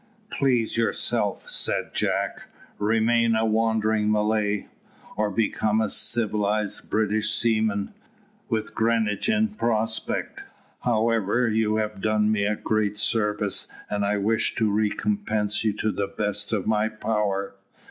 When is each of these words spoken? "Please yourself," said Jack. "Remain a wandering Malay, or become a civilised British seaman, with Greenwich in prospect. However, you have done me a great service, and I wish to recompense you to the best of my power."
"Please 0.31 0.77
yourself," 0.77 1.47
said 1.47 1.91
Jack. 1.93 2.49
"Remain 2.79 3.35
a 3.35 3.45
wandering 3.45 4.11
Malay, 4.11 4.65
or 5.15 5.29
become 5.29 5.79
a 5.79 5.89
civilised 5.89 6.89
British 6.89 7.29
seaman, 7.29 7.93
with 8.49 8.73
Greenwich 8.73 9.29
in 9.29 9.49
prospect. 9.49 10.43
However, 10.79 11.47
you 11.47 11.75
have 11.75 12.01
done 12.01 12.31
me 12.31 12.45
a 12.47 12.55
great 12.55 12.97
service, 12.97 13.67
and 13.91 14.03
I 14.03 14.17
wish 14.17 14.55
to 14.55 14.71
recompense 14.71 15.63
you 15.63 15.71
to 15.73 15.91
the 15.91 16.07
best 16.07 16.51
of 16.51 16.65
my 16.65 16.89
power." 16.89 17.53